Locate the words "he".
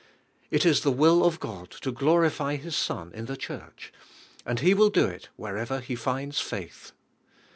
4.59-4.73, 5.79-5.93